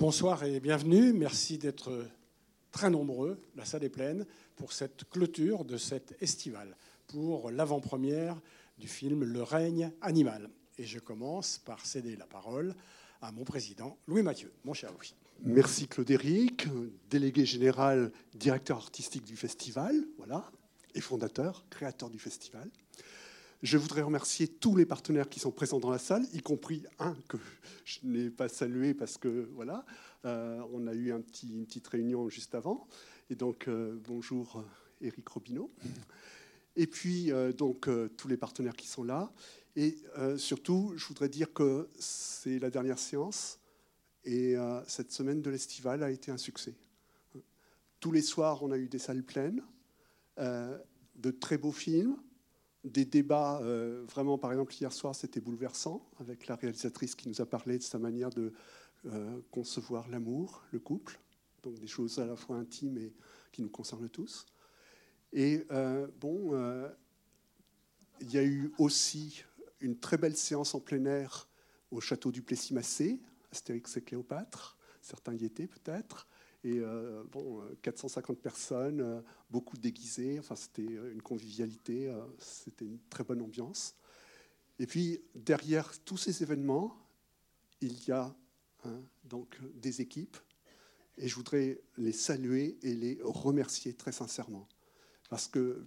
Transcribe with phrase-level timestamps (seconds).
[0.00, 1.12] Bonsoir et bienvenue.
[1.12, 1.92] Merci d'être
[2.72, 4.24] très nombreux, la salle est pleine,
[4.56, 6.74] pour cette clôture de cet estival,
[7.06, 8.40] pour l'avant-première
[8.78, 10.48] du film Le règne animal.
[10.78, 12.74] Et je commence par céder la parole
[13.20, 14.50] à mon président Louis Mathieu.
[14.64, 15.14] Mon cher Louis.
[15.42, 16.66] Merci Claude Éric,
[17.10, 20.50] délégué général, directeur artistique du festival, voilà,
[20.94, 22.70] et fondateur, créateur du festival.
[23.62, 27.14] Je voudrais remercier tous les partenaires qui sont présents dans la salle, y compris un
[27.28, 27.36] que
[27.84, 29.84] je n'ai pas salué parce que voilà,
[30.24, 32.88] euh, on a eu une petite réunion juste avant.
[33.28, 34.64] Et donc euh, bonjour
[35.02, 35.70] Éric Robineau.
[36.74, 37.86] Et puis euh, donc
[38.16, 39.30] tous les partenaires qui sont là.
[39.76, 39.98] Et
[40.38, 43.60] surtout, je voudrais dire que c'est la dernière séance
[44.24, 44.56] et
[44.88, 46.74] cette semaine de l'estival a été un succès.
[48.00, 49.62] Tous les soirs, on a eu des salles pleines,
[50.36, 52.16] de très beaux films
[52.84, 57.40] des débats, euh, vraiment, par exemple, hier soir, c'était bouleversant, avec la réalisatrice qui nous
[57.40, 58.52] a parlé de sa manière de
[59.06, 61.20] euh, concevoir l'amour, le couple,
[61.62, 63.12] donc des choses à la fois intimes et
[63.52, 64.46] qui nous concernent tous.
[65.32, 66.54] Et euh, bon,
[68.20, 69.44] il y a eu aussi
[69.80, 71.48] une très belle séance en plein air
[71.90, 73.20] au château du Plessis-Massé,
[73.52, 76.28] Astérix et Cléopâtre, certains y étaient peut-être.
[76.62, 80.38] Et euh, bon, 450 euh, personnes, euh, beaucoup déguisées.
[80.38, 83.94] Enfin, c'était une convivialité, c'était une très bonne ambiance.
[84.78, 86.96] Et puis, derrière tous ces événements,
[87.80, 88.34] il y a
[88.84, 90.36] hein, donc des équipes.
[91.16, 94.66] Et je voudrais les saluer et les remercier très sincèrement.
[95.28, 95.84] Parce que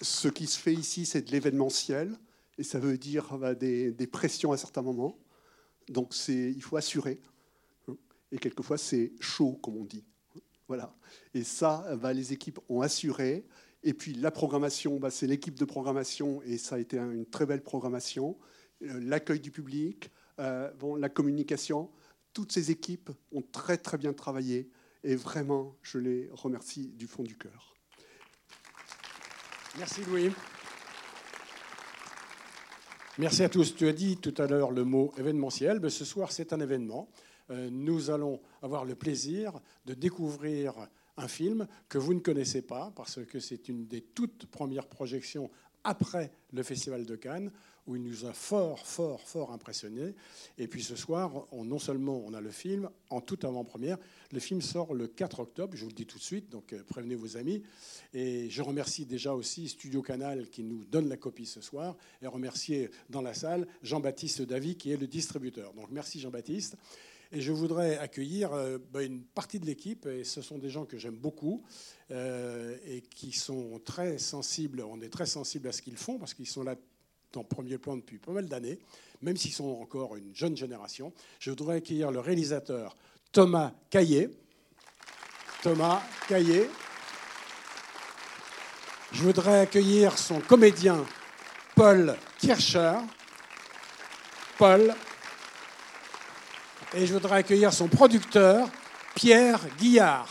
[0.00, 2.18] ce qui se fait ici, c'est de l'événementiel,
[2.58, 5.18] et ça veut dire bah, des, pressions à certains moments.
[5.88, 7.20] Donc il faut assurer.
[8.32, 10.04] Et quelquefois, c'est chaud, comme on dit.
[10.68, 10.94] Voilà.
[11.34, 13.44] Et ça, bah, les équipes ont assuré.
[13.82, 17.46] Et puis la programmation, bah, c'est l'équipe de programmation, et ça a été une très
[17.46, 18.36] belle programmation.
[18.82, 21.90] Euh, l'accueil du public, euh, la communication,
[22.32, 24.70] toutes ces équipes ont très très bien travaillé.
[25.02, 27.79] Et vraiment, je les remercie du fond du cœur.
[29.78, 30.30] Merci Louis.
[33.18, 33.74] Merci à tous.
[33.76, 35.78] Tu as dit tout à l'heure le mot événementiel.
[35.80, 37.08] Mais ce soir, c'est un événement.
[37.50, 40.74] Euh, nous allons avoir le plaisir de découvrir
[41.16, 45.50] un film que vous ne connaissez pas, parce que c'est une des toutes premières projections
[45.84, 47.52] après le Festival de Cannes,
[47.90, 50.14] où il nous a fort, fort, fort impressionné.
[50.58, 53.98] Et puis ce soir, on, non seulement on a le film en toute avant-première,
[54.30, 56.84] le film sort le 4 octobre, je vous le dis tout de suite, donc euh,
[56.86, 57.62] prévenez vos amis.
[58.14, 62.28] Et je remercie déjà aussi Studio Canal qui nous donne la copie ce soir, et
[62.28, 65.72] remercier dans la salle Jean-Baptiste Davy qui est le distributeur.
[65.74, 66.76] Donc merci Jean-Baptiste.
[67.32, 70.84] Et je voudrais accueillir euh, bah, une partie de l'équipe, et ce sont des gens
[70.84, 71.62] que j'aime beaucoup
[72.10, 74.82] euh, et qui sont très sensibles.
[74.82, 76.74] On est très sensibles à ce qu'ils font parce qu'ils sont là
[77.36, 78.78] en premier plan depuis pas mal d'années,
[79.22, 81.12] même s'ils sont encore une jeune génération.
[81.38, 82.96] Je voudrais accueillir le réalisateur
[83.32, 84.30] Thomas Caillé.
[85.62, 86.68] Thomas Caillé.
[89.12, 91.04] Je voudrais accueillir son comédien
[91.74, 92.94] Paul Kircher.
[94.58, 94.94] Paul
[96.92, 98.68] et je voudrais accueillir son producteur,
[99.14, 100.28] Pierre Guillard.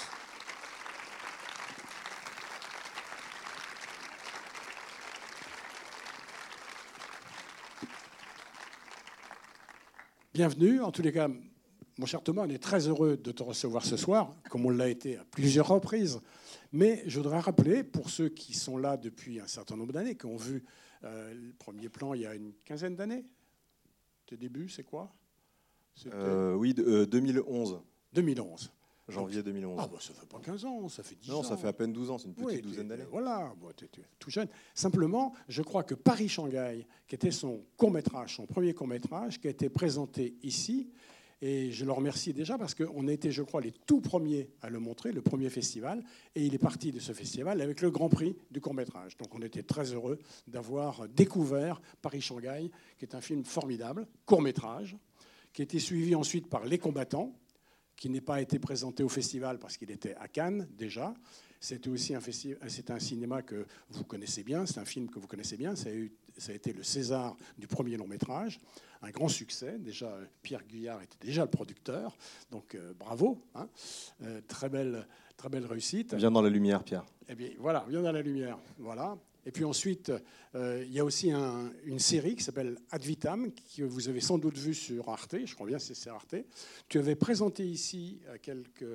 [10.40, 10.80] Bienvenue.
[10.80, 11.28] En tous les cas,
[11.98, 14.88] mon cher Thomas, on est très heureux de te recevoir ce soir, comme on l'a
[14.88, 16.22] été à plusieurs reprises.
[16.72, 20.28] Mais je voudrais rappeler, pour ceux qui sont là depuis un certain nombre d'années, qui
[20.28, 20.64] ont vu
[21.04, 23.26] euh, le premier plan il y a une quinzaine d'années,
[24.28, 25.14] tes débuts, c'est quoi?
[26.14, 27.82] Euh, oui, 2011.
[28.14, 28.72] 2011.
[29.10, 29.80] Janvier 2011.
[29.82, 31.34] Ah, bah, ça fait pas 15 ans, ça fait 10 ans.
[31.36, 33.06] Non, ça fait à peine 12 ans, c'est une petite douzaine d'années.
[33.10, 34.48] Voilà, tu es, tout jeune.
[34.74, 39.70] Simplement, je crois que Paris-Shanghai, qui était son court-métrage, son premier court-métrage, qui a été
[39.70, 40.90] présenté ici,
[41.42, 44.70] et je le remercie déjà parce qu'on a été, je crois, les tout premiers à
[44.70, 46.04] le montrer, le premier festival,
[46.36, 49.16] et il est parti de ce festival avec le Grand Prix du court-métrage.
[49.18, 54.98] Donc on était très heureux d'avoir découvert Paris-Shanghai, qui est un film formidable, court-métrage,
[55.54, 57.34] qui a été suivi ensuite par Les Combattants,
[58.00, 61.14] qui n'a pas été présenté au festival parce qu'il était à Cannes déjà.
[61.60, 65.76] C'était aussi un cinéma que vous connaissez bien, c'est un film que vous connaissez bien.
[65.76, 68.62] Ça a, eu, ça a, été le César du premier long métrage,
[69.02, 69.78] un grand succès.
[69.78, 72.18] Déjà, Pierre Guyard était déjà le producteur,
[72.50, 73.68] donc euh, bravo, hein.
[74.24, 75.06] euh, très belle,
[75.36, 76.14] très belle réussite.
[76.14, 77.04] Viens dans la lumière, Pierre.
[77.28, 79.18] Eh bien, voilà, viens dans la lumière, voilà.
[79.50, 80.12] Et puis ensuite,
[80.54, 84.38] euh, il y a aussi une série qui s'appelle Ad Vitam, que vous avez sans
[84.38, 86.36] doute vue sur Arte, je crois bien que c'est Arte.
[86.88, 88.86] Tu avais présenté ici à quelques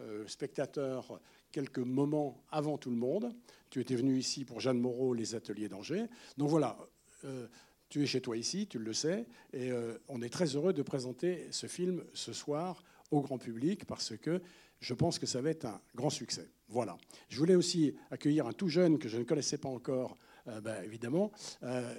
[0.00, 1.20] euh, spectateurs
[1.52, 3.32] quelques moments avant tout le monde.
[3.70, 6.06] Tu étais venu ici pour Jeanne Moreau, les ateliers d'Angers.
[6.36, 6.76] Donc voilà,
[7.24, 7.46] euh,
[7.88, 9.70] tu es chez toi ici, tu le sais, et
[10.08, 14.42] on est très heureux de présenter ce film ce soir au grand public parce que
[14.80, 16.50] je pense que ça va être un grand succès.
[16.70, 16.96] Voilà.
[17.28, 20.16] Je voulais aussi accueillir un tout jeune que je ne connaissais pas encore,
[20.48, 21.30] euh, ben, évidemment,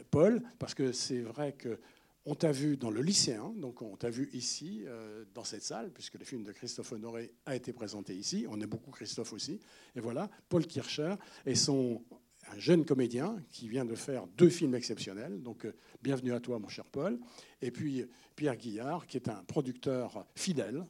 [0.09, 1.79] Paul, parce que c'est vrai que
[2.25, 5.91] on t'a vu dans le lycéen, donc on t'a vu ici, euh, dans cette salle,
[5.91, 8.45] puisque le film de Christophe Honoré a été présenté ici.
[8.47, 9.59] On est beaucoup Christophe aussi.
[9.95, 11.15] Et voilà, Paul Kircher
[11.45, 12.03] est son,
[12.51, 15.41] un jeune comédien qui vient de faire deux films exceptionnels.
[15.41, 17.19] Donc euh, bienvenue à toi, mon cher Paul.
[17.62, 20.85] Et puis Pierre Guillard, qui est un producteur fidèle,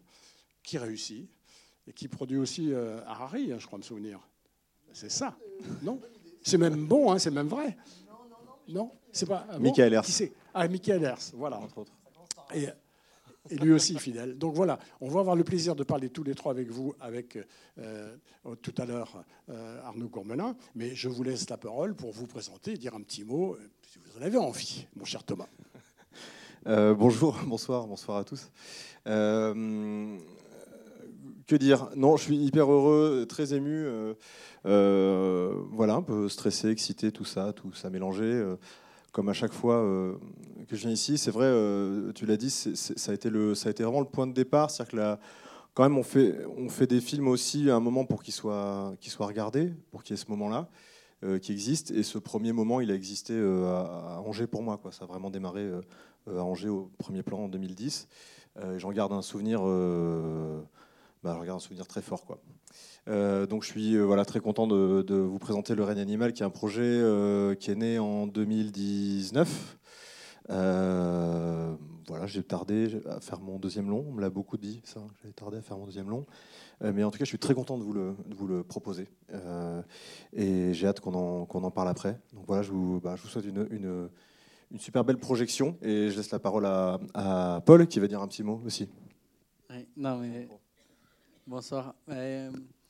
[0.64, 1.30] qui réussit,
[1.88, 4.20] et qui produit aussi euh, Harari, hein, je crois me souvenir.
[4.94, 5.38] C'est ça,
[5.82, 6.00] non?
[6.44, 7.78] C'est même bon, hein, c'est même vrai.
[8.68, 9.46] Non, c'est pas.
[9.50, 10.06] Ah Michael Ers.
[10.54, 11.58] Ah, Michael Ers, voilà.
[11.58, 11.94] Entre autres.
[12.54, 12.68] Et,
[13.56, 14.38] lui aussi fidèle.
[14.38, 17.40] Donc voilà, on va avoir le plaisir de parler tous les trois avec vous, avec
[17.80, 18.16] euh,
[18.62, 22.78] tout à l'heure euh, Arnaud Gourmelin, mais je vous laisse la parole pour vous présenter,
[22.78, 25.48] dire un petit mot, si vous en avez envie, mon cher Thomas.
[26.66, 28.52] bonjour, bonsoir, bonsoir à tous.
[31.48, 31.90] Que dire?
[31.96, 33.86] Non, je suis hyper heureux, très ému.
[34.64, 38.44] voilà, un peu stressé, excité, tout ça, tout ça mélangé
[39.12, 40.16] comme à chaque fois euh,
[40.68, 41.18] que je viens ici.
[41.18, 44.06] C'est vrai, euh, tu l'as dit, ça, a été le, ça a été vraiment le
[44.06, 44.72] point de départ.
[44.72, 45.22] C'est-à-dire que
[45.74, 48.94] quand même, on fait, on fait des films aussi à un moment pour qu'ils soient,
[49.00, 50.70] qu'ils soient regardés, pour qu'il y ait ce moment-là
[51.24, 51.92] euh, qui existe.
[51.92, 54.78] Et ce premier moment, il a existé à, Angers pour moi.
[54.78, 54.92] Quoi.
[54.92, 55.70] Ça a vraiment démarré
[56.28, 58.08] à Angers au premier plan en 2010.
[58.78, 59.62] J'en garde un souvenir,
[61.24, 62.26] bah, j'en garde un souvenir très fort.
[62.26, 62.40] Quoi.
[63.08, 66.42] Euh, donc je suis euh, voilà, très content de, vous présenter Le règne animal, qui
[66.42, 69.78] est un projet euh, qui est né en 2019.
[70.48, 74.06] voilà, j'ai tardé à faire mon deuxième long.
[74.10, 75.02] On me l'a beaucoup dit, ça.
[75.24, 76.26] J'ai tardé à faire mon deuxième long.
[76.82, 79.08] mais en tout cas, je suis très content de vous le, vous le proposer.
[80.34, 82.20] et j'ai hâte qu'on en, qu'on en, parle après.
[82.34, 84.10] Donc voilà, je vous, bah, je vous souhaite une, une,
[84.80, 85.78] super belle projection.
[85.82, 88.90] Et je laisse la parole à, à Paul, qui va dire un petit mot aussi.
[89.96, 90.48] non, mais...
[91.48, 91.96] Bonsoir.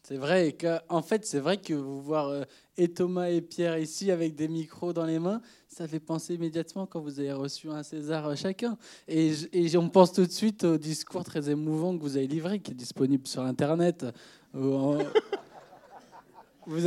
[0.04, 2.44] C'est vrai que, en fait, c'est vrai que vous voir euh,
[2.76, 6.86] et Thomas et Pierre ici avec des micros dans les mains, ça fait penser immédiatement
[6.86, 8.78] quand vous avez reçu un César euh, chacun.
[9.08, 12.60] Et, et on pense tout de suite au discours très émouvant que vous avez livré,
[12.60, 14.06] qui est disponible sur Internet.
[14.54, 14.98] vous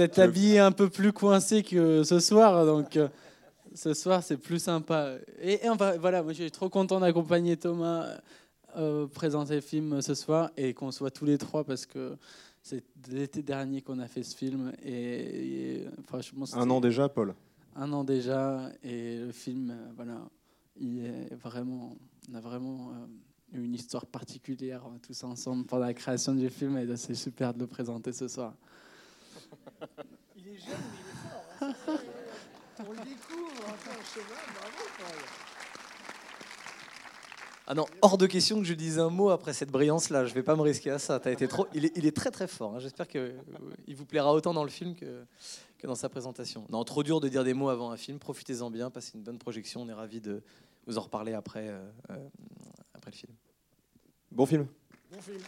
[0.01, 3.09] êtes habillé un peu plus coincé que ce soir, donc euh,
[3.75, 5.15] ce soir c'est plus sympa.
[5.41, 5.69] Et, et
[5.99, 8.07] voilà, moi je suis trop content d'accompagner Thomas.
[9.13, 12.17] Présenter le film ce soir et qu'on soit tous les trois parce que
[12.65, 14.73] c'est l'été dernier qu'on a fait ce film.
[14.83, 17.35] Et, franchement, un an déjà, Paul
[17.77, 18.71] Un an déjà.
[18.83, 20.19] Et le film, euh, voilà,
[20.77, 21.95] il est vraiment,
[22.31, 22.91] on a vraiment
[23.53, 26.79] eu une histoire particulière hein, tous ensemble pendant la création du film.
[26.79, 28.55] Et c'est super de le présenter ce soir.
[30.37, 32.01] il est jeune, mais il est fort.
[32.01, 35.54] Hein, on le découvre, enfin, cheval, bravo, Paul.
[37.67, 40.27] Ah non, hors de question que je dise un mot après cette brillance-là.
[40.27, 41.21] Je ne vais pas me risquer à ça.
[41.25, 41.67] As été trop...
[41.73, 42.75] il, est, très très fort.
[42.75, 42.79] Hein.
[42.79, 45.25] J'espère qu'il euh, vous plaira autant dans le film que,
[45.79, 46.67] que, dans sa présentation.
[46.69, 48.19] Non, trop dur de dire des mots avant un film.
[48.19, 49.81] Profitez-en bien, passez une bonne projection.
[49.81, 50.43] On est ravis de
[50.87, 51.81] vous en reparler après, euh,
[52.11, 52.29] euh,
[52.93, 53.33] après le film.
[54.31, 54.67] Bon film.
[55.11, 55.41] Bon film.